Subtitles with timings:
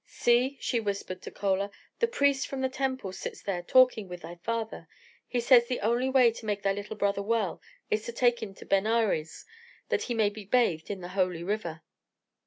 [0.07, 1.69] "See," she whispered to Chola,
[1.99, 4.87] "the priest from the temple sits there talking with thy father.
[5.27, 8.55] He says the only way to make thy little brother well is to take him
[8.55, 9.45] to Benares,
[9.89, 11.83] that he may be bathed in the holy river."